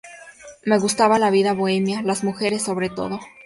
Me 0.65 0.79
gustaba 0.79 1.19
la 1.19 1.29
vida 1.29 1.53
bohemia; 1.53 2.01
las 2.01 2.23
mujeres, 2.23 2.63
sobre 2.63 2.89
todo. 2.89 3.19